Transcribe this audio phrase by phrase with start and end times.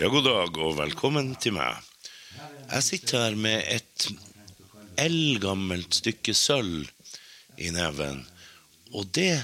[0.00, 1.76] Ja, god dag og velkommen til meg.
[2.70, 4.06] Jeg sitter her med et
[4.96, 6.86] eldgammelt stykke sølv
[7.60, 8.22] i neven,
[8.96, 9.42] og det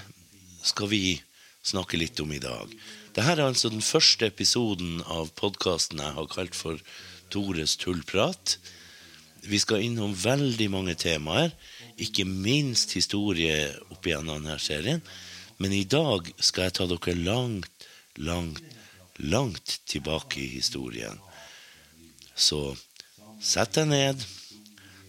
[0.65, 1.19] skal vi
[1.61, 2.73] snakke litt om i dag.
[3.13, 6.81] Dette er altså den første episoden av podkasten jeg har kalt for
[7.29, 8.57] Tores tullprat.
[9.45, 11.53] Vi skal innom veldig mange temaer,
[12.01, 15.05] ikke minst historie opp igjennom denne serien.
[15.61, 18.65] Men i dag skal jeg ta dere langt, langt,
[19.19, 21.19] langt tilbake i historien.
[22.35, 22.77] Så
[23.41, 24.25] sett deg ned,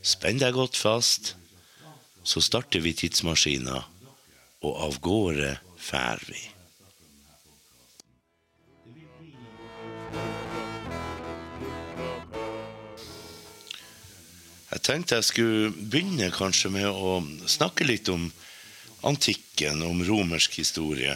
[0.06, 1.36] spenn deg godt fast,
[2.28, 3.82] så starter vi tidsmaskina,
[4.64, 6.40] og av gårde fær vi.
[14.68, 18.28] Jeg tenkte jeg skulle begynne kanskje med å snakke litt om
[19.08, 21.16] antikken, om romersk historie.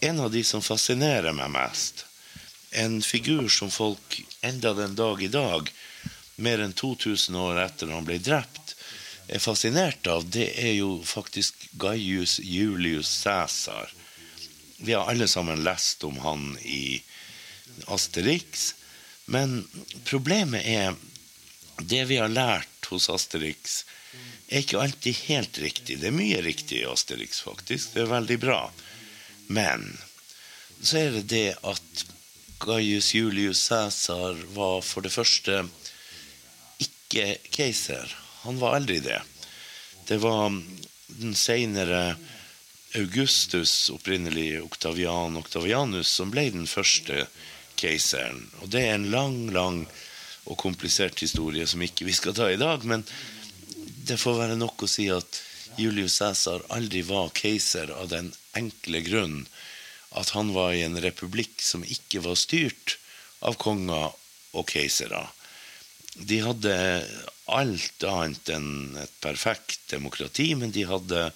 [0.00, 2.04] En av de som fascinerer meg mest,
[2.70, 5.70] en figur som folk enda den dag i dag,
[6.36, 8.76] mer enn 2000 år etter han ble drept,
[9.28, 13.90] er fascinert av, det er jo faktisk Gaius Julius Cæsar.
[14.78, 17.02] Vi har alle sammen lest om han i
[17.90, 18.74] Asterix,
[19.26, 19.64] men
[20.04, 20.94] problemet er
[21.82, 23.82] det vi har lært hos Asterix,
[24.48, 25.98] er ikke alltid helt riktig.
[26.00, 27.92] Det er mye riktig i Asterix, faktisk.
[27.94, 28.60] Det er veldig bra.
[29.48, 29.88] Men
[30.80, 32.04] så er det det at
[32.62, 35.62] Gaius Julius Cæsar var for det første
[36.82, 38.10] ikke keiser.
[38.44, 39.20] Han var aldri det.
[40.08, 40.52] Det var
[41.18, 42.16] den seinere
[42.96, 47.26] Augustus, opprinnelig Oktavian Octavianus, som ble den første
[47.78, 48.46] keiseren.
[48.62, 49.82] Og det er en lang, lang
[50.48, 52.84] og komplisert historie som ikke vi skal ta i dag.
[52.88, 53.04] Men
[54.08, 55.42] det får være nok å si at
[55.76, 59.42] Julius Cæsar aldri var keiser av den enkle grunn
[60.16, 62.96] at han var i en republikk som ikke var styrt
[63.44, 64.14] av konger
[64.56, 65.26] og keisere.
[66.14, 66.74] De hadde
[67.46, 71.28] alt annet enn et perfekt demokrati, men de hadde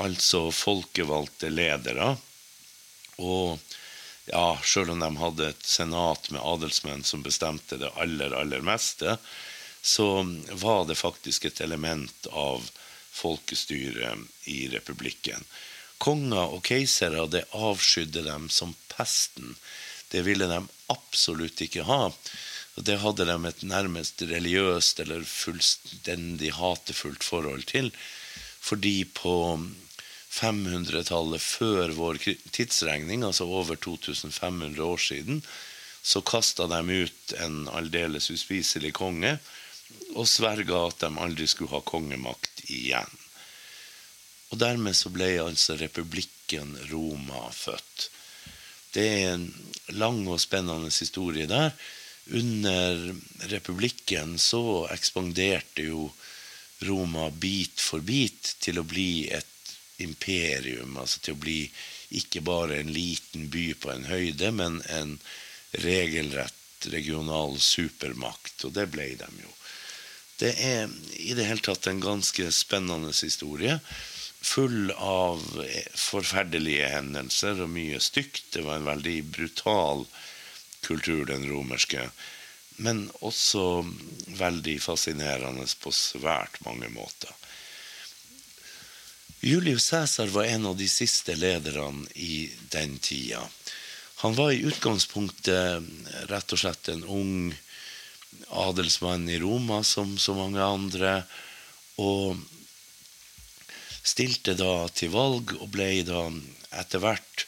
[0.00, 2.14] altså folkevalgte ledere.
[3.18, 3.58] Og
[4.26, 9.16] ja, sjøl om de hadde et senat med adelsmenn som bestemte det aller, aller meste,
[9.82, 10.08] så
[10.58, 12.64] var det faktisk et element av
[13.16, 14.12] folkestyre
[14.52, 15.44] i republikken.
[16.02, 19.56] Konger og keisere, det avskydde dem som pesten.
[20.12, 20.60] Det ville de
[20.92, 22.10] absolutt ikke ha.
[22.76, 27.88] Det hadde de et nærmest religiøst eller fullstendig hatefullt forhold til.
[28.60, 29.34] Fordi på
[30.36, 32.20] 500-tallet før vår
[32.52, 35.40] tidsregning, altså over 2500 år siden,
[36.02, 39.38] så kasta de ut en aldeles uspiselig konge
[40.16, 43.10] og sverga at de aldri skulle ha kongemakt igjen.
[44.50, 48.10] Og dermed så ble altså republikken Roma født.
[48.94, 49.48] Det er en
[49.98, 51.74] lang og spennende historie der.
[52.32, 53.14] Under
[53.52, 56.08] republikken så ekspanderte jo
[56.86, 61.60] Roma bit for bit til å bli et imperium, altså til å bli
[62.16, 65.16] ikke bare en liten by på en høyde, men en
[65.82, 68.64] regelrett regional supermakt.
[68.68, 69.55] Og det ble de jo.
[70.36, 73.78] Det er i det hele tatt en ganske spennende historie.
[74.46, 75.40] Full av
[75.96, 78.50] forferdelige hendelser og mye stygt.
[78.52, 80.04] Det var en veldig brutal
[80.84, 82.10] kultur, den romerske.
[82.76, 83.86] Men også
[84.36, 87.32] veldig fascinerende på svært mange måter.
[89.40, 93.42] Julius Cæsar var en av de siste lederne i den tida.
[94.24, 95.84] Han var i utgangspunktet
[96.30, 97.52] rett og slett en ung
[98.50, 101.22] adelsmann i Roma, som så mange andre,
[102.00, 102.38] og
[104.06, 106.26] stilte da til valg og ble da
[106.80, 107.46] etter hvert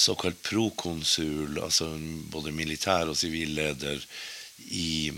[0.00, 1.90] såkalt prokonsul, altså
[2.32, 4.00] både militær og sivil leder
[4.72, 5.12] i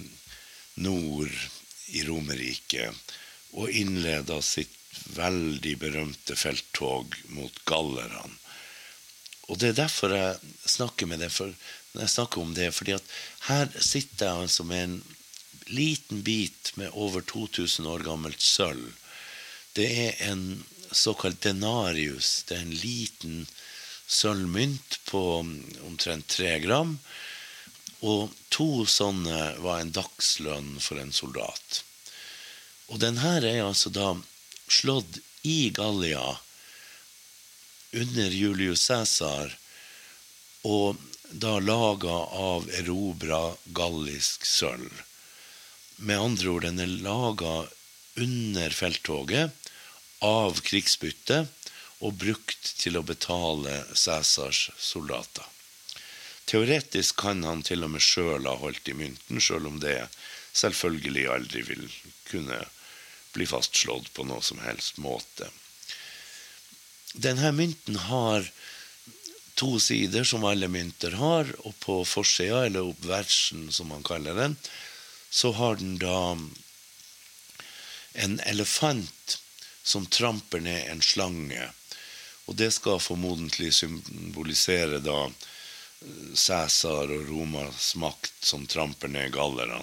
[0.83, 1.35] nord
[1.95, 3.15] i Romerriket,
[3.57, 4.75] og innleda sitt
[5.15, 8.35] veldig berømte felttog mot gallerne.
[9.49, 11.53] Og det er derfor jeg snakker med det, for
[11.99, 13.15] når jeg snakker om det, fordi at
[13.49, 14.99] her sitter jeg altså med en
[15.67, 18.93] liten bit med over 2000 år gammelt sølv.
[19.75, 20.63] Det er en
[20.93, 22.45] såkalt denarius.
[22.47, 23.41] Det er en liten
[24.07, 25.23] sølvmynt på
[25.91, 26.95] omtrent tre gram.
[28.07, 31.83] Og to sånne var en dagslønn for en soldat.
[32.89, 34.15] Og den her er altså da
[34.71, 36.39] slått i Gallia
[37.99, 39.51] under Julius Cæsar,
[40.63, 40.97] og
[41.31, 45.03] da laga av erobra gallisk sølv.
[45.97, 47.67] Med andre ord, den er laga
[48.19, 49.71] under felttoget
[50.25, 51.45] av krigsbytte
[52.01, 55.45] og brukt til å betale Cæsars soldater.
[56.49, 60.07] Teoretisk kan han til og med sjøl ha holdt i mynten, sjøl om det
[60.57, 61.85] selvfølgelig aldri vil
[62.31, 62.63] kunne
[63.35, 65.51] bli fastslått på noe som helst måte.
[67.13, 68.49] Denne mynten har
[69.59, 74.57] to sider, som alle mynter har, og på forsida, eller oppversen, som man kaller den,
[75.31, 76.39] så har den da
[78.19, 79.39] en elefant
[79.83, 81.69] som tramper ned en slange.
[82.49, 85.27] Og det skal formodentlig symbolisere da
[86.35, 89.83] Cæsar og Romas makt som tramper ned gallerne.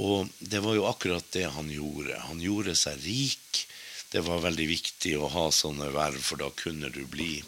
[0.00, 2.16] Og det var jo akkurat det han gjorde.
[2.30, 3.64] Han gjorde seg rik.
[4.10, 7.42] Det var veldig viktig å ha sånne verv, for da kunne du bli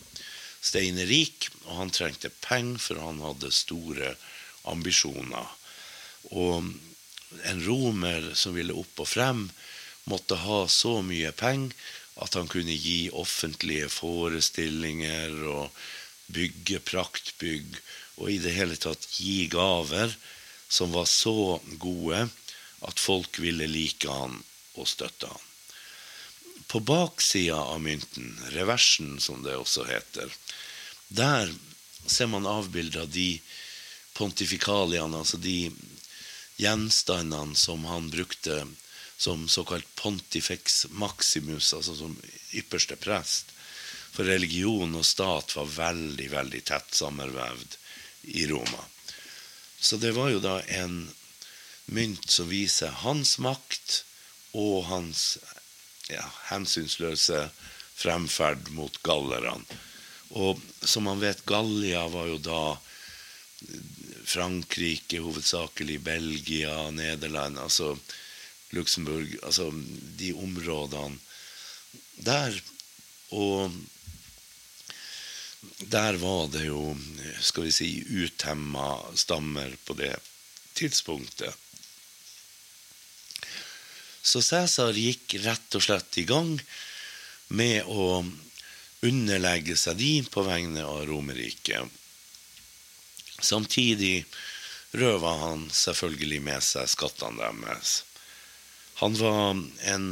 [0.62, 1.48] steinerik.
[1.66, 4.14] Og han trengte penger, for han hadde store
[4.70, 5.50] ambisjoner.
[6.30, 6.70] Og
[7.48, 9.46] en romer som ville opp og frem,
[10.10, 11.74] måtte ha så mye penger
[12.22, 15.70] at han kunne gi offentlige forestillinger og
[16.32, 17.78] bygge praktbygg
[18.20, 20.12] og i det hele tatt gi gaver
[20.72, 22.26] som var så gode
[22.88, 24.38] at folk ville like han
[24.76, 25.48] og støtte han.
[26.72, 30.32] På baksida av mynten, reversen som det også heter,
[31.12, 31.50] der
[32.08, 33.42] ser man avbilda de
[34.16, 35.68] pontifikaliene, altså de
[36.56, 38.62] gjenstandene som han brukte
[39.20, 42.16] som såkalt pontifex maximus, altså som
[42.56, 43.52] ypperste prest.
[44.12, 47.76] For religion og stat var veldig, veldig tett sammenvevd
[48.34, 48.82] i Roma.
[49.78, 51.04] Så det var jo da en
[51.92, 54.02] mynt som viser hans makt
[54.58, 55.36] og hans
[56.10, 57.48] ja, hensynsløse
[57.94, 59.62] fremferd mot gallerne.
[60.32, 62.62] Og som man vet, Gallia var jo da
[64.24, 67.92] Frankrike, hovedsakelig Belgia, Nederland altså
[68.72, 69.68] Luxembourg Altså
[70.18, 71.18] de områdene
[72.24, 72.56] der.
[73.30, 73.72] Og
[75.92, 76.96] der var det jo,
[77.40, 77.90] skal vi si,
[78.24, 80.14] utemma stammer på det
[80.74, 81.54] tidspunktet.
[84.22, 86.54] Så Cæsar gikk rett og slett i gang
[87.50, 88.22] med å
[89.02, 91.90] underlegge seg de på vegne av Romerriket.
[93.42, 94.22] Samtidig
[94.94, 98.02] røva han selvfølgelig med seg skattene deres.
[99.02, 99.58] Han var
[99.90, 100.06] en,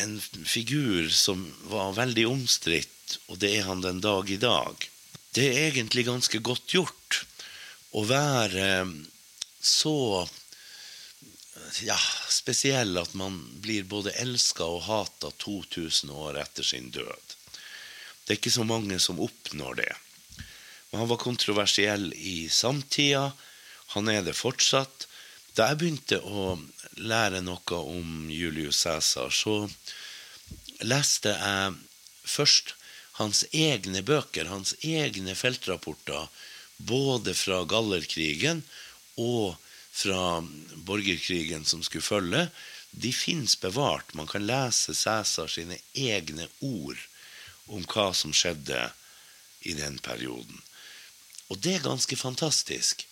[0.00, 0.14] en
[0.48, 2.96] figur som var veldig omstridt
[3.28, 4.86] og det er han den dag i dag.
[5.34, 7.22] Det er egentlig ganske godt gjort
[7.96, 8.68] å være
[9.60, 10.24] så
[11.82, 17.36] ja, spesiell at man blir både elska og hata 2000 år etter sin død.
[18.24, 19.92] Det er ikke så mange som oppnår det.
[20.90, 23.30] Men han var kontroversiell i samtida.
[23.94, 25.06] Han er det fortsatt.
[25.54, 26.54] Da jeg begynte å
[27.00, 29.64] lære noe om Julius Cæsar, så
[30.86, 31.74] leste jeg
[32.24, 32.74] først
[33.20, 36.28] hans egne bøker, hans egne feltrapporter,
[36.78, 38.62] både fra gallerkrigen
[39.20, 39.58] og
[40.00, 40.40] fra
[40.86, 42.46] borgerkrigen som skulle følge,
[42.90, 44.14] de fins bevart.
[44.14, 46.98] Man kan lese Cæsar sine egne ord
[47.70, 48.88] om hva som skjedde
[49.60, 50.58] i den perioden.
[51.50, 53.06] Og det er ganske fantastisk.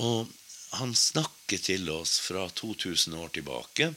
[0.00, 0.28] Og
[0.78, 3.92] han snakker til oss fra 2000 år tilbake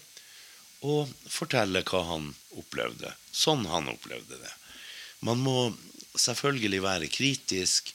[0.83, 3.13] og forteller hva han opplevde.
[3.31, 4.53] Sånn han opplevde det.
[5.23, 5.73] Man må
[6.19, 7.93] selvfølgelig være kritisk,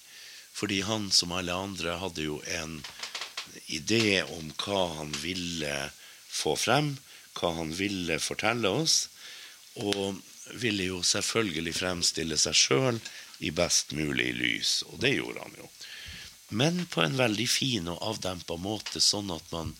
[0.57, 2.78] fordi han som alle andre hadde jo en
[3.67, 5.91] idé om hva han ville
[6.29, 6.97] få frem,
[7.38, 9.09] hva han ville fortelle oss,
[9.79, 10.19] og
[10.59, 13.00] ville jo selvfølgelig fremstille seg sjøl
[13.45, 15.69] i best mulig lys, og det gjorde han jo.
[16.49, 19.75] Men på en veldig fin og avdempa måte, sånn at man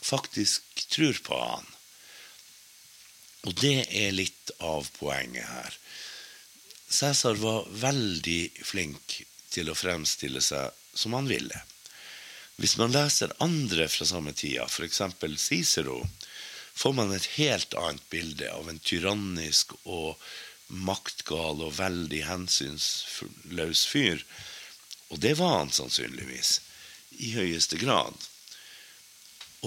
[0.00, 1.66] faktisk tror på han.
[3.46, 5.74] Og det er litt av poenget her.
[6.88, 9.18] Cæsar var veldig flink
[9.52, 11.64] til å fremstille seg som han ville.
[12.58, 15.02] Hvis man leser andre fra samme tida, f.eks.
[15.38, 16.00] Cicero,
[16.74, 20.18] får man et helt annet bilde av en tyrannisk og
[20.68, 24.24] maktgal og veldig hensynsløs fyr.
[25.08, 26.58] Og det var han sannsynligvis.
[27.18, 28.14] I høyeste grad.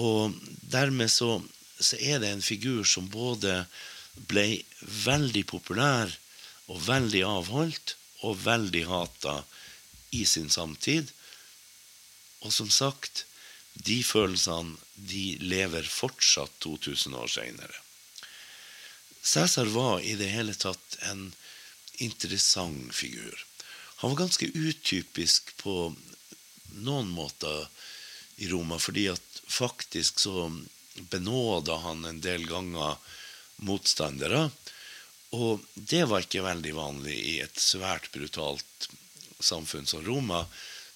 [0.00, 0.36] Og
[0.72, 1.40] dermed så,
[1.80, 3.64] så er det en figur som både
[4.28, 4.62] ble
[5.04, 6.12] veldig populær
[6.68, 9.40] og veldig avholdt og veldig hata
[10.16, 11.08] i sin samtid.
[12.42, 13.24] Og som sagt,
[13.74, 17.78] de følelsene de lever fortsatt 2000 år seinere.
[19.22, 21.30] Cæsar var i det hele tatt en
[22.02, 23.46] interessant figur.
[24.02, 25.94] Han var ganske utypisk på
[26.82, 27.68] noen måter
[28.42, 30.48] i Roma, fordi at faktisk så
[31.12, 32.98] benåda han en del ganger
[33.62, 34.48] motstandere
[35.32, 38.88] og det var ikke veldig vanlig i et svært brutalt
[39.42, 40.44] samfunn som Roma,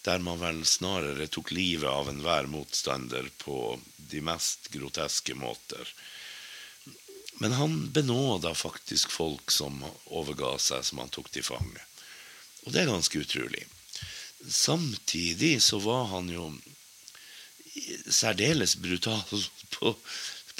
[0.07, 5.91] der man vel snarere tok livet av enhver motstander på de mest groteske måter.
[7.43, 11.83] Men han benåda faktisk folk som overga seg, som han tok til fange.
[12.65, 13.67] Og det er ganske utrolig.
[14.47, 16.49] Samtidig så var han jo
[18.07, 19.45] særdeles brutal
[19.75, 19.97] på,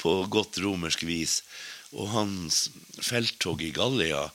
[0.03, 1.39] på godt romersk vis.
[1.95, 2.65] Og hans
[2.99, 4.27] felttog i Gallia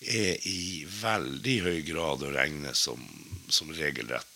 [0.00, 3.02] er i veldig høy grad å regne som,
[3.50, 4.29] som regelrett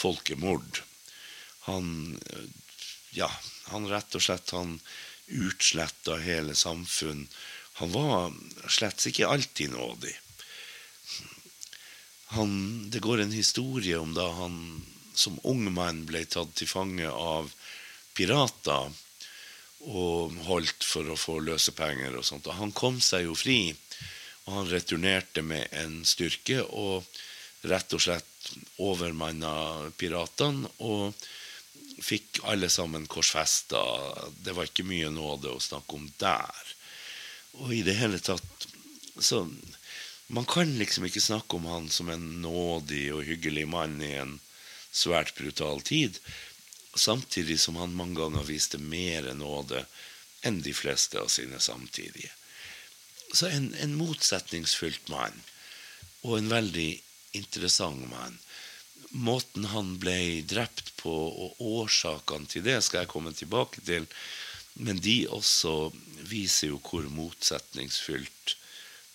[0.00, 0.82] folkemord.
[1.68, 2.18] Han
[3.10, 3.30] ja,
[3.64, 4.78] han rett og slett han
[5.30, 7.26] utsletta hele samfunn.
[7.80, 8.32] Han var
[8.68, 10.14] slett ikke alltid nådig.
[12.30, 14.82] Han, det går en historie om da han
[15.14, 17.50] som ung mann ble tatt til fange av
[18.14, 18.92] pirater
[19.80, 22.46] og holdt for å få løsepenger og sånt.
[22.46, 23.72] Og han kom seg jo fri,
[24.46, 27.06] og han returnerte med en styrke og
[27.66, 28.29] rett og slett
[28.80, 31.14] overmanna piratene og
[32.00, 33.80] fikk alle sammen korsfesta.
[34.40, 36.74] Det var ikke mye nåde å snakke om der.
[37.60, 38.68] Og i det hele tatt
[39.20, 39.42] Så
[40.32, 44.38] man kan liksom ikke snakke om han som en nådig og hyggelig mann i en
[44.94, 46.16] svært brutal tid
[46.94, 49.84] samtidig som han mange ganger viste mer nåde
[50.46, 52.30] enn de fleste av sine samtidige.
[53.32, 55.36] Så en, en motsetningsfylt mann,
[56.26, 56.88] og en veldig
[57.36, 58.38] interessant mann.
[59.10, 64.06] Måten han ble drept på, og årsakene til det, skal jeg komme tilbake til.
[64.78, 65.90] Men de også
[66.30, 68.56] viser jo hvor motsetningsfylt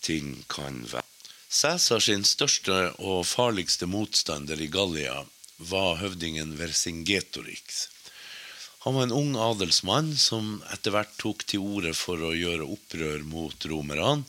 [0.03, 1.07] ting kan være.
[1.55, 5.21] Cæsar sin største og farligste motstander i Gallia
[5.57, 7.85] var høvdingen Vercingetorix.
[8.83, 13.23] Han var en ung adelsmann som etter hvert tok til orde for å gjøre opprør
[13.25, 14.25] mot romerne.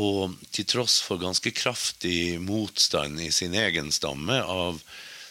[0.00, 4.80] Og til tross for ganske kraftig motstand i sin egen stamme av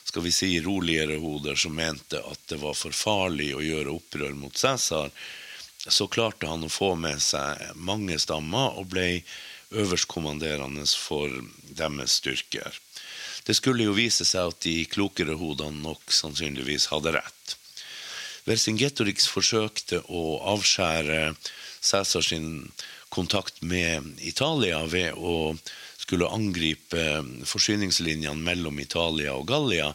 [0.03, 4.35] skal vi si, roligere hoder som mente at det var for farlig å gjøre opprør
[4.37, 5.09] mot Cæsar,
[5.87, 9.23] så klarte han å få med seg mange stammer og ble
[9.71, 11.31] øverstkommanderende for
[11.63, 12.75] deres styrker.
[13.47, 17.55] Det skulle jo vise seg at de klokere hodene nok sannsynligvis hadde rett.
[18.45, 21.33] Vercingetorix forsøkte å avskjære
[21.81, 22.71] Cæsar sin
[23.09, 25.55] kontakt med Italia ved å
[26.01, 29.91] skulle angripe forsyningslinjene mellom Italia og Gallia,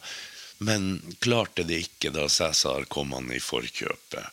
[0.59, 4.31] men klarte det ikke da Cæsar kom han i forkjøpet.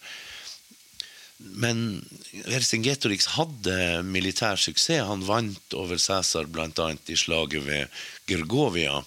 [1.43, 2.05] Men
[2.47, 5.03] Vercingetorix hadde militær suksess.
[5.07, 6.87] Han vant over Cæsar bl.a.
[7.07, 9.01] i slaget ved Gergovia.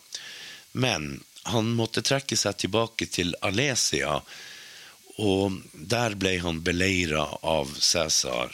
[0.72, 4.18] Men han måtte trekke seg tilbake til Alesia,
[5.16, 8.52] og der ble han beleira av Cæsar.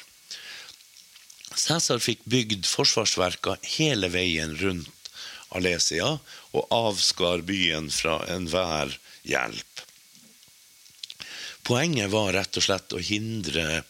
[1.53, 5.11] Cæsar fikk bygd forsvarsverka hele veien rundt
[5.53, 6.15] Alesia
[6.57, 8.95] og avskar byen fra enhver
[9.29, 9.83] hjelp.
[11.63, 13.83] Poenget var rett og slett å hindre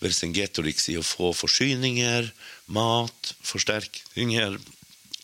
[0.00, 2.30] Vercingetorix i å få forsyninger,
[2.72, 4.56] mat, forsterkninger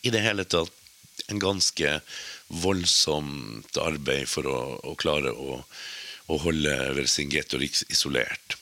[0.05, 1.95] I det hele tatt en ganske
[2.62, 5.62] voldsomt arbeid for å, å klare å,
[6.26, 8.56] å holde Vercingetorix isolert.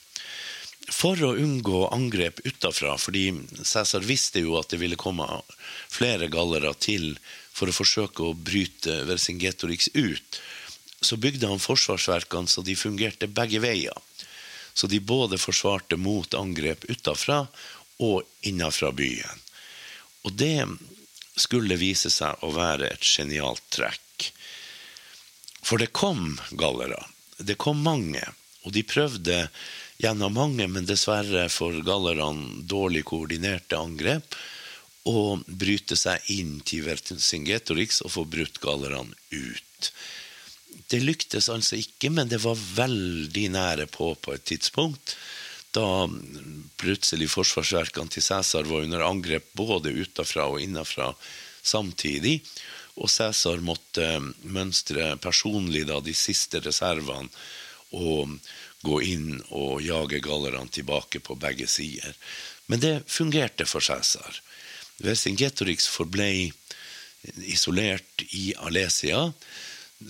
[0.93, 3.31] For å unngå angrep utafra, fordi
[3.65, 5.25] Cæsar visste jo at det ville komme
[5.89, 7.15] flere gallere til
[7.55, 10.41] for å forsøke å bryte Vercingetorix ut,
[11.01, 13.97] så bygde han forsvarsverkene så de fungerte begge veier.
[14.75, 17.45] Så de både forsvarte mot angrep utafra
[18.03, 19.41] og innafra byen.
[20.27, 20.65] Og det
[21.39, 24.29] skulle vise seg å være et genialt trekk.
[25.65, 26.99] For det kom gallere.
[27.37, 28.23] Det kom mange.
[28.65, 29.45] Og de prøvde
[30.01, 34.35] gjennom mange, men dessverre for gallerne dårlig koordinerte angrep,
[35.05, 39.91] å bryte seg inn til Vercingetorix og få brutt gallerne ut.
[40.89, 45.13] Det lyktes altså ikke, men det var veldig nære på på et tidspunkt.
[45.75, 46.07] Da
[46.79, 51.11] plutselig forsvarsverkene til Cæsar var under angrep både utafra og innafra
[51.65, 52.39] samtidig.
[52.95, 54.07] Og Cæsar måtte
[54.43, 57.29] mønstre personlig da de siste reservene
[57.95, 58.37] og
[58.85, 62.15] gå inn og jage gallerne tilbake på begge sider.
[62.67, 64.41] Men det fungerte for Cæsar.
[65.03, 66.51] Vercingetorix forblei
[67.51, 69.25] isolert i Alesia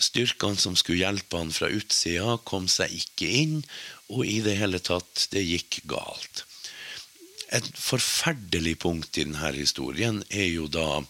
[0.02, 3.60] Styrkene som skulle hjelpe han fra utsida, kom seg ikke inn,
[4.10, 6.44] og i det hele tatt, det gikk galt.
[7.54, 11.04] Et forferdelig punkt i denne historien er jo da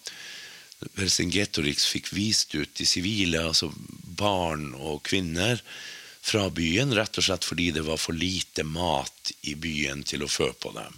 [0.96, 3.72] Vercingetorix fikk vist ut de sivile, altså
[4.18, 5.62] barn og kvinner,
[6.26, 10.30] fra byen, rett og slett fordi det var for lite mat i byen til å
[10.32, 10.96] fø på dem.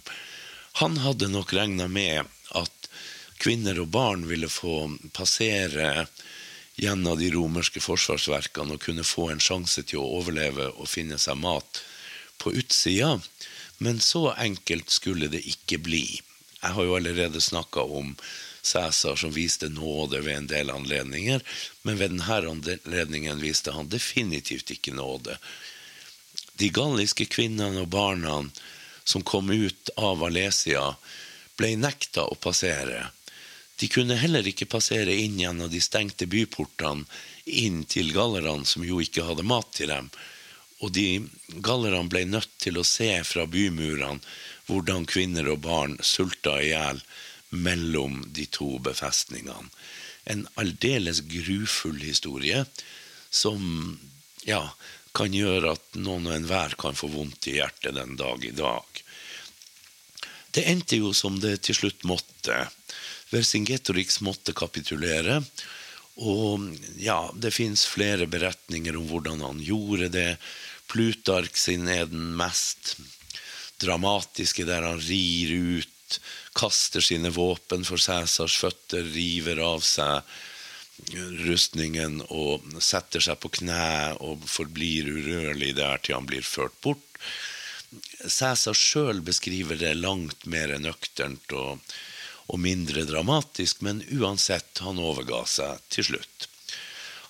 [0.80, 2.24] Han hadde nok regna med
[2.56, 2.88] at
[3.42, 6.06] kvinner og barn ville få passere
[6.78, 11.36] gjennom de romerske forsvarsverkene og kunne få en sjanse til å overleve og finne seg
[11.42, 11.82] mat
[12.38, 13.18] på utsida.
[13.84, 16.06] Men så enkelt skulle det ikke bli.
[16.62, 18.14] Jeg har jo allerede snakka om
[18.68, 21.42] Cæsar som viste nåde ved en del anledninger,
[21.82, 25.38] men ved denne anledningen viste han definitivt ikke nåde.
[26.58, 28.42] De galliske kvinnene og barna
[29.08, 30.90] som kom ut av Alesia,
[31.56, 33.08] ble nekta å passere.
[33.78, 37.06] De kunne heller ikke passere inn gjennom de stengte byportene
[37.46, 40.10] inn til gallerne, som jo ikke hadde mat til dem.
[40.84, 41.24] Og de
[41.64, 44.20] gallerne ble nødt til å se fra bymurene
[44.68, 47.00] hvordan kvinner og barn sulta i hjel
[47.50, 49.70] mellom de to befestningene.
[50.28, 52.64] En aldeles grufull historie
[53.30, 53.62] som
[54.44, 54.62] ja,
[55.16, 59.02] kan gjøre at noen og enhver kan få vondt i hjertet den dag i dag.
[60.52, 62.66] Det endte jo som det til slutt måtte.
[63.32, 65.40] Vercingetorix måtte kapitulere.
[66.18, 66.64] Og
[66.98, 70.30] ja, det fins flere beretninger om hvordan han gjorde det.
[70.90, 72.96] Plutark sin er den mest
[73.78, 75.94] dramatiske, der han rir ut,
[76.56, 80.22] kaster sine våpen for Cæsars føtter, river av seg
[81.46, 87.04] rustningen og setter seg på kne og forblir urørlig der til han blir ført bort.
[88.26, 91.78] Cæsar sjøl beskriver det langt mer nøkternt og,
[92.48, 96.48] og mindre dramatisk, men uansett, han overga seg til slutt.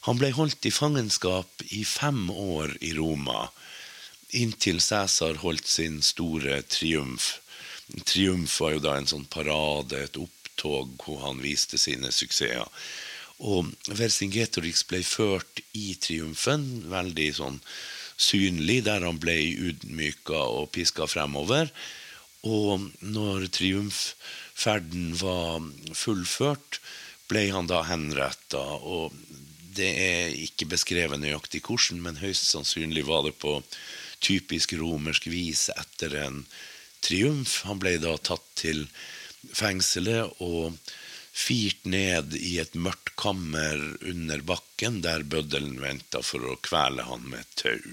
[0.09, 3.51] Han ble holdt i fangenskap i fem år i Roma,
[4.39, 7.39] inntil Cæsar holdt sin store triumf.
[8.05, 12.67] Triumf var jo da en sånn parade, et opptog hvor han viste sine suksesser.
[13.39, 17.61] Og Vercingetorix ble ført i triumfen, veldig sånn
[18.19, 19.37] synlig, der han ble
[19.71, 21.71] ydmyka og piska fremover.
[22.47, 25.63] Og når triumfferden var
[25.95, 26.81] fullført,
[27.31, 28.63] ble han da henretta.
[28.83, 29.15] Og
[29.79, 33.61] det er ikke beskrevet nøyaktig hvordan, men høyst sannsynlig var det på
[34.25, 36.43] typisk romersk vis etter en
[37.05, 37.63] triumf.
[37.69, 38.87] Han ble da tatt til
[39.55, 40.79] fengselet og
[41.39, 43.79] firt ned i et mørkt kammer
[44.11, 47.93] under bakken, der bøddelen venta for å kvele han med et tau.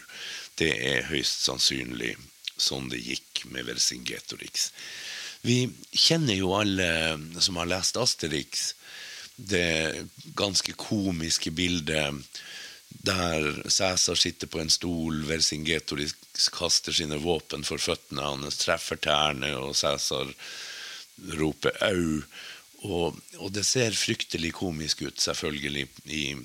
[0.58, 2.16] Det er høyst sannsynlig
[2.58, 4.70] sånn det gikk med Vercingetorix.
[5.46, 6.90] Vi kjenner jo alle
[7.44, 8.72] som har lest Asterix,
[9.36, 12.16] det ganske komiske bildet
[13.04, 16.16] der Cæsar sitter på en stol, Vercingetorix
[16.54, 20.32] kaster sine våpen for føttene hans, treffer tærne, og Cæsar
[21.40, 22.24] roper 'au'.
[22.86, 26.36] Og, og, det ser fryktelig komisk ut, selvfølgelig, i,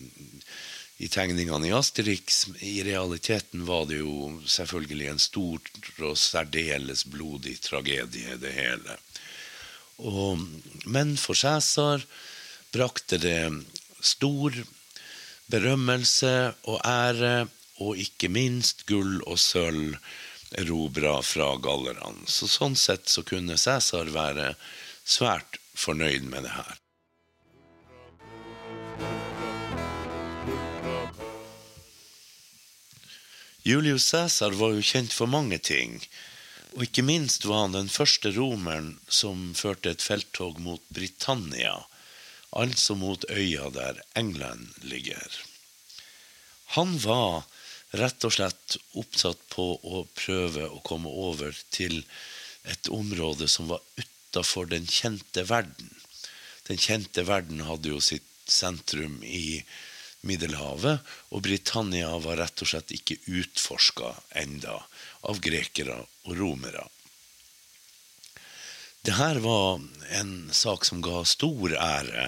[0.99, 2.47] i tegningene i Asterix.
[2.65, 5.61] I realiteten var det jo selvfølgelig en stor
[5.99, 8.97] og særdeles blodig tragedie, det hele.
[9.99, 10.41] Og,
[10.87, 12.07] men for Cæsar
[12.73, 13.67] brakte det
[14.01, 14.55] stor
[15.51, 16.35] berømmelse
[16.71, 17.49] og ære,
[17.81, 19.97] og ikke minst gull og sølv
[20.61, 22.27] erobra fra gallerne.
[22.29, 24.55] Så sånn sett så kunne Cæsar være
[25.05, 26.77] svært fornøyd med det her.
[33.63, 36.01] Julius Cæsar var jo kjent for mange ting,
[36.77, 41.75] og ikke minst var han den første romeren som førte et felttog mot Britannia,
[42.57, 45.29] altså mot øya der England ligger.
[46.77, 47.47] Han var
[47.99, 52.03] rett og slett oppsatt på å prøve å komme over til
[52.71, 55.91] et område som var utafor den kjente verden.
[56.69, 59.63] Den kjente verden hadde jo sitt sentrum i
[60.27, 61.01] Middelhavet,
[61.33, 64.77] og Britannia var rett og slett ikke utforska enda
[65.27, 65.97] av grekere
[66.29, 66.85] og romere.
[69.03, 69.81] Det her var
[70.21, 72.27] en sak som ga stor ære,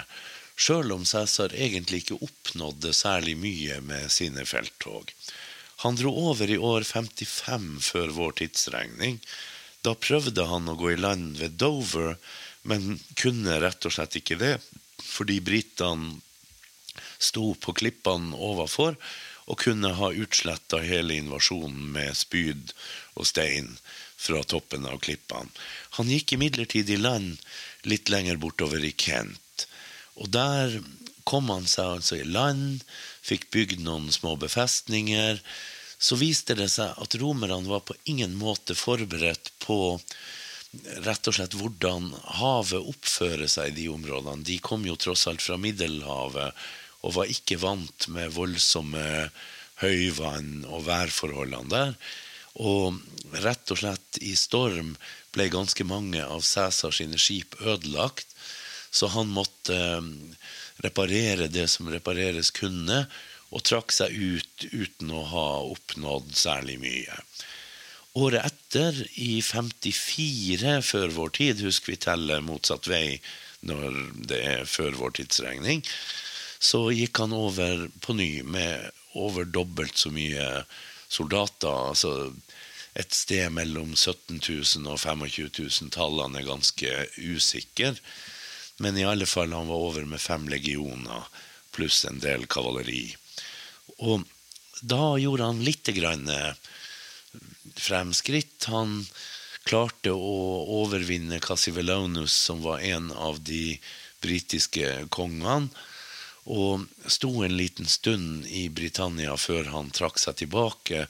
[0.57, 5.11] sjøl om Cæsar egentlig ikke oppnådde særlig mye med sine felttog.
[5.85, 9.21] Han dro over i år 55 før vår tidsregning,
[9.85, 12.17] da prøvde han å gå i land ved Dover,
[12.65, 14.55] men kunne rett og slett ikke det,
[15.03, 16.23] fordi britene
[17.19, 18.97] sto på klippene overfor
[19.51, 22.73] og kunne ha utsletta hele invasjonen med spyd
[23.19, 23.75] og stein
[24.23, 25.51] fra toppen av klippene.
[25.99, 27.41] Han gikk imidlertid i land
[27.89, 29.67] litt lenger bortover i Kent,
[30.15, 30.79] og der
[31.29, 32.83] kom han seg altså i land,
[33.23, 35.41] fikk bygd noen små befestninger,
[36.03, 39.79] så viste det seg at romerne var på ingen måte forberedt på
[41.05, 42.09] rett og slett hvordan
[42.41, 44.43] havet oppfører seg i de områdene.
[44.47, 46.57] De kom jo tross alt fra Middelhavet
[47.03, 49.29] og var ikke vant med voldsomme
[49.83, 51.95] høyvann og værforholdene der.
[52.61, 52.99] Og
[53.41, 54.97] rett og slett i storm
[55.33, 58.29] ble ganske mange av Cæsar sine skip ødelagt.
[58.93, 59.77] så han måtte
[60.85, 63.07] reparere det som repareres kunne,
[63.53, 67.17] og trakk seg ut uten å ha oppnådd særlig mye.
[68.21, 73.21] Året etter, i 54 før vår tid, husker vi teller motsatt vei
[73.65, 73.97] når
[74.29, 75.81] det er før vår tidsregning,
[76.61, 80.65] så gikk han over på ny med over dobbelt så mye
[81.13, 81.91] soldater.
[81.93, 82.33] altså
[82.95, 85.93] et sted mellom 17 000 og 25 000.
[85.95, 87.95] Tallene er ganske usikre.
[88.85, 91.29] Men i alle fall han var over med fem legioner
[91.73, 93.15] pluss en del kavaleri.
[94.05, 94.27] Og
[94.83, 96.53] da gjorde han litt grann eh,
[97.81, 98.69] fremskritt.
[98.69, 99.01] Han
[99.65, 100.37] klarte å
[100.83, 103.79] overvinne Cassivelonus, som var en av de
[104.23, 105.71] britiske kongene,
[106.45, 111.07] og sto en liten stund i Britannia før han trakk seg tilbake,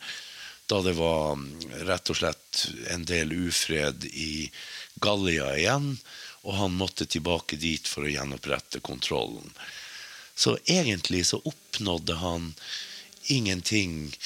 [0.66, 1.40] da det var
[1.88, 4.51] rett og slett en del ufred i
[5.03, 5.97] Gallia igjen,
[6.42, 9.49] og han måtte tilbake dit for å gjenopprette kontrollen.
[10.35, 12.55] Så egentlig så oppnådde han
[13.33, 14.16] ingenting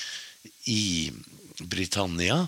[0.65, 1.13] i
[1.59, 2.47] Britannia.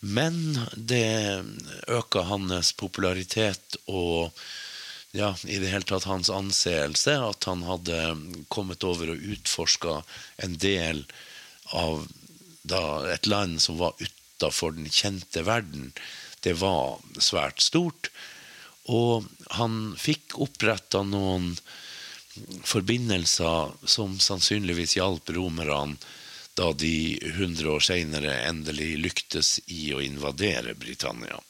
[0.00, 1.44] Men det
[1.88, 4.30] øka hans popularitet og
[5.16, 8.00] ja, i det hele tatt hans anseelse at han hadde
[8.52, 10.02] kommet over og utforska
[10.44, 11.04] en del
[11.72, 12.06] av
[12.62, 12.82] da,
[13.14, 15.92] et land som var utafor den kjente verden.
[16.44, 18.10] Det var svært stort.
[18.86, 19.26] Og
[19.56, 21.54] han fikk oppretta noen
[22.66, 25.96] forbindelser som sannsynligvis hjalp romerne
[26.56, 31.40] da de 100 år seinere endelig lyktes i å invadere Britannia.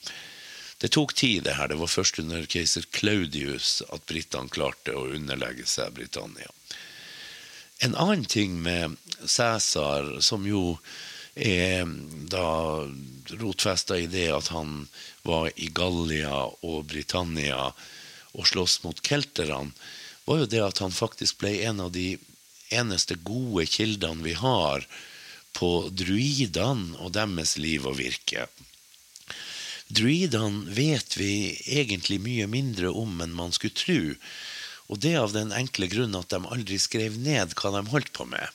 [0.87, 1.67] Det tok tid, det her.
[1.69, 6.47] Det var først under keiser Claudius at britene klarte å underlegge seg Britannia.
[7.83, 10.77] En annen ting med Cæsar, som jo
[11.35, 11.91] er
[12.31, 12.87] da
[13.41, 14.87] rotfesta i det at han
[15.27, 17.73] var i Gallia og Britannia
[18.39, 19.75] og sloss mot kelterne,
[20.23, 22.13] var jo det at han faktisk ble en av de
[22.71, 24.87] eneste gode kildene vi har
[25.59, 28.47] på druidene og deres liv og virke.
[29.89, 34.01] Druidene vet vi egentlig mye mindre om enn man skulle tro.
[34.91, 38.27] Og det av den enkle grunn at de aldri skrev ned hva de holdt på
[38.31, 38.51] med.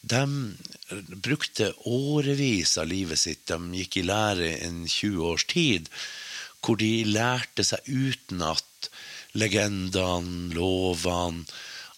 [0.00, 0.22] De
[1.22, 5.90] brukte årevis av livet sitt, de gikk i lære en 20 års tid,
[6.64, 8.90] hvor de lærte seg utenat
[9.38, 11.44] legendene, lovene,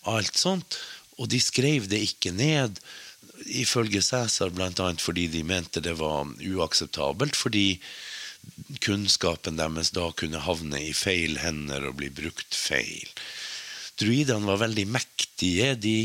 [0.08, 0.78] alt sånt.
[1.20, 2.80] Og de skrev det ikke ned,
[3.46, 4.92] ifølge Cæsar bl.a.
[4.98, 7.36] fordi de mente det var uakseptabelt.
[7.38, 7.80] Fordi
[8.82, 13.08] kunnskapen deres da kunne havne i feil hender og bli brukt feil.
[14.00, 15.74] Druidene var veldig mektige.
[15.76, 15.96] De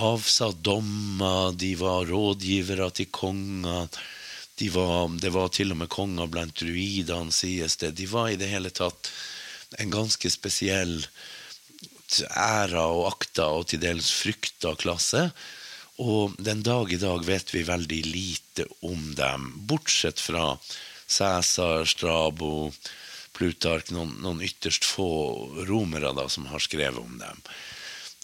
[0.00, 3.88] avsa dommer, de var rådgivere til konger.
[4.58, 7.94] De var, det var til og med konger blant druidene, sies det.
[8.00, 9.10] De var i det hele tatt
[9.80, 11.00] en ganske spesiell
[12.36, 15.28] æra og akta og til dels frykta klasse.
[16.02, 20.56] Og den dag i dag vet vi veldig lite om dem, bortsett fra
[21.12, 22.72] Cæsar, Strabo,
[23.36, 25.08] Plutark, noen, noen, ytterst få
[25.68, 27.44] romere da, som har skrevet om dem.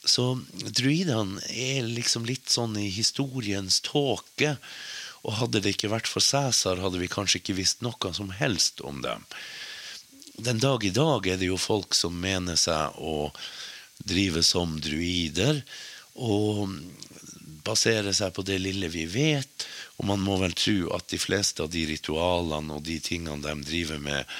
[0.09, 0.31] Så
[0.62, 4.57] druidene er liksom litt sånn i historiens tåke.
[5.27, 8.81] Og hadde det ikke vært for Cæsar, hadde vi kanskje ikke visst noe som helst
[8.87, 9.27] om dem
[10.38, 13.31] den dag i dag er det jo folk som mener seg å
[13.98, 15.64] drive som druider,
[16.14, 16.70] og
[17.69, 19.67] basere seg på det lille vi vet.
[19.99, 23.69] Og man må vel tro at de fleste av de ritualene og de tingene de
[23.69, 24.39] driver med,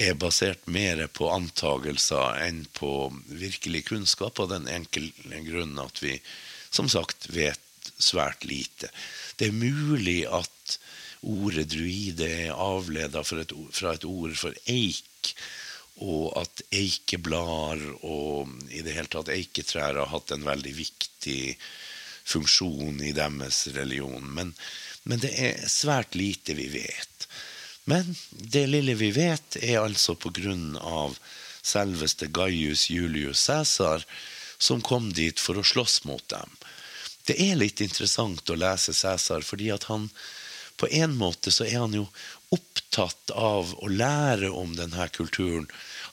[0.00, 5.10] er basert mer på antagelser enn på virkelig kunnskap, av den enkle
[5.44, 6.16] grunnen at vi
[6.72, 7.60] som sagt vet
[8.00, 8.88] svært lite.
[9.36, 10.78] Det er mulig at
[11.22, 15.34] ordet druide er avleda fra et ord for eik,
[16.02, 21.42] og at eikeblader og i det hele tatt eiketrær har hatt en veldig viktig
[22.24, 24.24] funksjon i deres religion.
[24.34, 24.54] Men,
[25.02, 27.28] men, det er svært lite vi vet.
[27.84, 31.18] Men det lille vi vet, er altså på grunn av
[31.62, 34.06] selveste Gaius Julius Cæsar,
[34.58, 36.50] som kom dit for å slåss mot dem.
[37.26, 40.08] Det er litt interessant å lese Cæsar, fordi at han
[40.78, 42.06] på en måte så er han jo
[42.52, 45.68] opptatt av å lære om denne kulturen.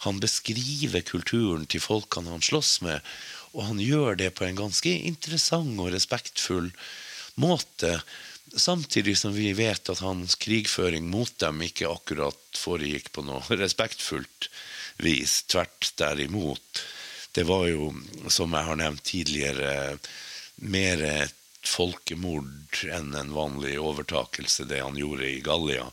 [0.06, 3.02] Han beskriver kulturen til folkene han slåss med,
[3.54, 6.70] og han gjør det på en ganske interessant og respektfull
[7.42, 8.00] måte.
[8.50, 14.50] Samtidig som vi vet at hans krigføring mot dem ikke akkurat foregikk på noe respektfullt
[15.06, 15.44] vis.
[15.50, 16.86] Tvert derimot.
[17.32, 17.92] Det var jo,
[18.28, 20.00] som jeg har nevnt tidligere,
[20.60, 21.36] mer et
[21.66, 25.86] folkemord enn en vanlig overtakelse, det han gjorde i Gallia.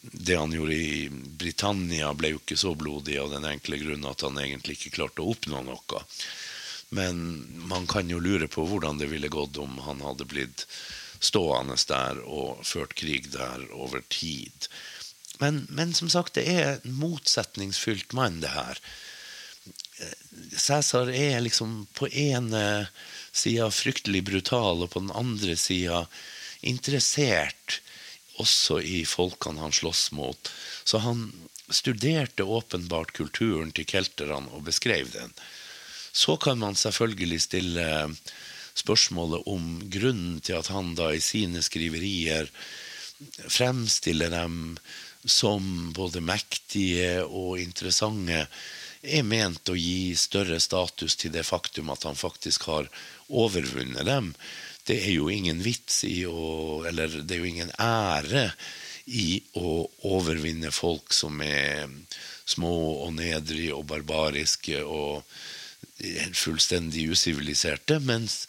[0.00, 4.24] Det han gjorde i Britannia, ble jo ikke så blodig av den enkle grunn at
[4.26, 6.02] han egentlig ikke klarte å oppnå noe.
[6.88, 7.18] Men
[7.68, 10.64] man kan jo lure på hvordan det ville gått om han hadde blitt
[11.20, 14.68] stående der og ført krig der over tid.
[15.38, 18.80] Men, men som sagt, det er en motsetningsfylt mann, det her.
[20.56, 22.88] Cæsar er liksom på ene
[23.32, 26.06] sida fryktelig brutal, og på den andre sida
[26.66, 27.80] interessert
[28.38, 30.50] også i folkene han slåss mot.
[30.84, 31.28] Så han
[31.68, 35.34] studerte åpenbart kulturen til kelterne og beskrev den.
[36.12, 37.88] Så kan man selvfølgelig stille
[38.78, 42.50] spørsmålet om grunnen til at han da i sine skriverier
[43.50, 44.76] fremstiller dem
[45.24, 48.46] som både mektige og interessante,
[49.02, 52.88] er ment å gi større status til det faktum at han faktisk har
[53.28, 54.32] overvunnet dem.
[54.86, 58.48] Det er jo ingen vits i å Eller det er jo ingen ære
[59.06, 61.86] i å overvinne folk som er
[62.48, 65.22] små og nedrige og barbariske og
[66.34, 68.46] fullstendig usiviliserte, mens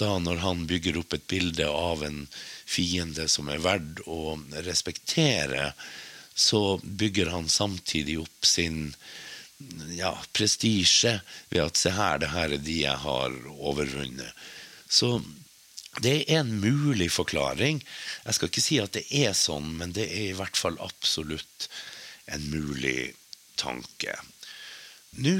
[0.00, 2.24] da når han bygger opp et bilde av en
[2.66, 5.72] fiende som er verd å respektere,
[6.34, 8.94] så bygger han samtidig opp sin
[9.94, 11.18] ja, prestisje
[11.50, 14.32] ved at se her, det her er de jeg har overvunnet.
[14.88, 15.20] Så
[16.00, 17.82] det er en mulig forklaring.
[18.24, 21.68] Jeg skal ikke si at det er sånn, men det er i hvert fall absolutt
[22.32, 23.12] en mulig
[23.60, 24.16] tanke.
[25.20, 25.36] Nå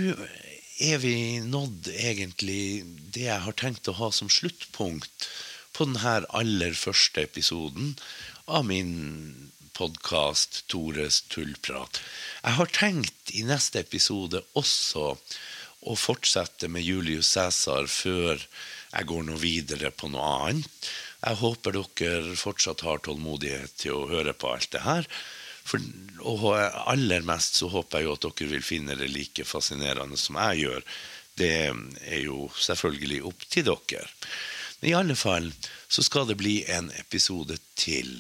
[0.83, 2.83] er vi nådd egentlig
[3.15, 5.29] det jeg har tenkt å ha som sluttpunkt
[5.77, 7.95] på denne aller første episoden
[8.51, 8.93] av min
[9.77, 12.01] podkast Tores tullprat.
[12.43, 15.13] Jeg har tenkt i neste episode også
[15.83, 18.43] å fortsette med Julius Cæsar før
[18.93, 20.91] jeg går noe videre på noe annet.
[21.23, 25.09] Jeg håper dere fortsatt har tålmodighet til å høre på alt det her.
[25.65, 25.83] For,
[26.27, 26.49] og
[26.91, 30.65] aller mest så håper jeg jo at dere vil finne det like fascinerende som jeg
[30.65, 30.89] gjør.
[31.39, 34.07] Det er jo selvfølgelig opp til dere.
[34.81, 35.53] Men i alle fall
[35.93, 38.11] så skal det bli en episode til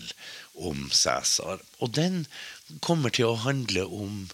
[0.54, 1.62] om Cæsar.
[1.80, 2.26] Og den
[2.80, 4.28] kommer til å handle om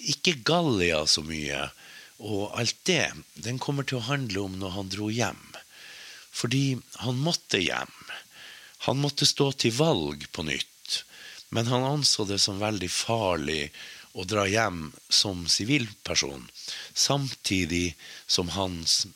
[0.00, 1.68] ikke Gallia så mye
[2.20, 3.06] og alt det.
[3.34, 5.40] Den kommer til å handle om når han dro hjem.
[6.30, 7.94] Fordi han måtte hjem.
[8.86, 10.69] Han måtte stå til valg på nytt.
[11.50, 13.70] Men han anså det som veldig farlig
[14.12, 16.46] å dra hjem som sivilperson,
[16.94, 17.94] samtidig
[18.26, 19.06] som hans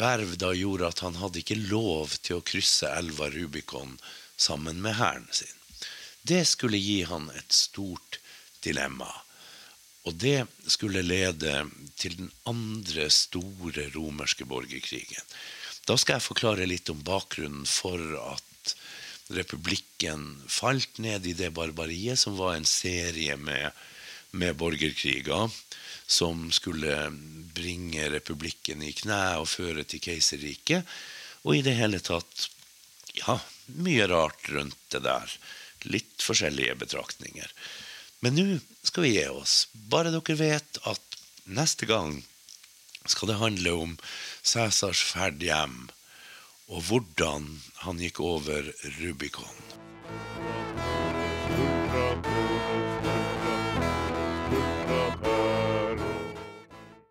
[0.00, 3.98] verv da gjorde at han hadde ikke lov til å krysse elva Rubicon
[4.36, 5.56] sammen med hæren sin.
[6.22, 8.20] Det skulle gi han et stort
[8.64, 9.10] dilemma.
[10.08, 11.66] Og det skulle lede
[12.00, 15.24] til den andre store romerske borgerkrigen.
[15.84, 18.49] Da skal jeg forklare litt om bakgrunnen for at
[19.30, 23.70] republikken falt ned i det barbariet som var en serie med,
[24.30, 25.50] med borgerkriger
[26.10, 26.96] som skulle
[27.54, 30.86] bringe republikken i kne og føre til keiserriket.
[31.46, 32.48] Og i det hele tatt
[33.14, 33.38] ja,
[33.78, 35.36] mye rart rundt det der.
[35.86, 37.46] Litt forskjellige betraktninger.
[38.20, 39.68] Men nå skal vi gi oss.
[39.72, 42.18] Bare dere vet at neste gang
[43.08, 43.94] skal det handle om
[44.44, 45.88] Cæsars ferd hjem,
[46.70, 47.46] og hvordan
[47.82, 49.56] han gikk over Rubicon.